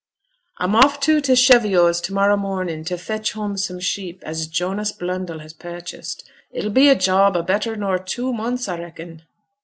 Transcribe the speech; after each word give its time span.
A'm 0.59 0.73
off 0.75 0.99
to 1.01 1.21
t' 1.21 1.35
Cheviots 1.35 2.01
to 2.01 2.11
morrow 2.13 2.35
morn 2.35 2.83
t' 2.85 2.97
fetch 2.97 3.33
home 3.33 3.55
some 3.55 3.79
sheep 3.79 4.23
as 4.25 4.47
Jonas 4.47 4.91
Blundell 4.91 5.37
has 5.41 5.53
purchased. 5.53 6.27
It'll 6.51 6.71
be 6.71 6.89
a 6.89 6.95
job 6.95 7.37
o' 7.37 7.43
better 7.43 7.75
nor 7.75 7.99
two 7.99 8.33
months 8.33 8.67
a 8.67 8.79
reckon.' 8.79 9.21